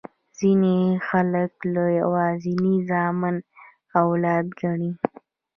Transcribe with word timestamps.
ځیني 0.37 0.79
خلګ 1.07 1.53
یوازي 2.01 2.59
زامن 2.89 3.35
اولاد 4.01 4.45
ګڼي. 4.59 4.91